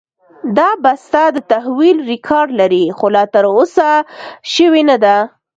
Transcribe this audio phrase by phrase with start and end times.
[0.57, 3.87] دا بسته د تحویل ریکارډ لري، خو لا ترلاسه
[4.53, 5.17] شوې نه ده.